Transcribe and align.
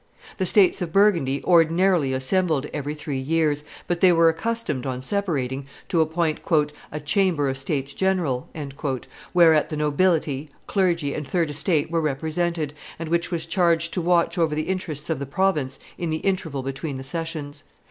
The 0.37 0.47
states 0.47 0.81
of 0.81 0.91
Burgundy 0.91 1.43
ordinarily 1.43 2.11
assembled 2.11 2.65
every 2.73 2.95
three 2.95 3.19
years, 3.19 3.63
but 3.85 3.99
they 4.01 4.11
were 4.11 4.29
accustomed, 4.29 4.87
on 4.87 5.03
separating, 5.03 5.67
to 5.89 6.01
appoint 6.01 6.39
"a 6.91 6.99
chamber 6.99 7.47
of 7.47 7.55
states 7.55 7.93
general," 7.93 8.49
whereat 9.31 9.69
the 9.69 9.77
nobility, 9.77 10.49
clergy, 10.65 11.13
and 11.13 11.27
third 11.27 11.51
estate 11.51 11.91
were 11.91 12.01
represented, 12.01 12.73
and 12.97 13.09
which 13.09 13.29
was 13.29 13.45
charged 13.45 13.93
to 13.93 14.01
watch 14.01 14.39
over 14.39 14.55
the 14.55 14.63
interests 14.69 15.11
of 15.11 15.19
the 15.19 15.27
province 15.27 15.77
in 15.99 16.09
the 16.09 16.17
interval 16.25 16.63
between 16.63 16.97
the 16.97 17.03
sessions. 17.03 17.63